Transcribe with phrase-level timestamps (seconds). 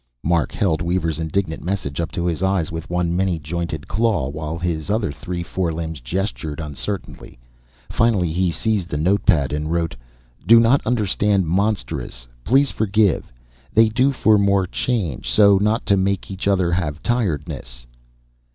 [0.23, 4.57] Mark held Weaver's indignant message up to his eyes with one many jointed claw, while
[4.57, 7.37] his other three forelimbs gestured uncertainly.
[7.87, 9.95] Finally he seized the note pad and wrote,
[10.47, 13.31] "Do not understand monstrous, please forgive.
[13.71, 17.85] They do for more change, so not to make each other have tiredness."